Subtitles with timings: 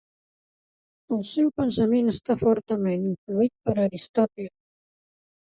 [1.17, 4.51] El seu pensament està fortament influït per Aristòtil.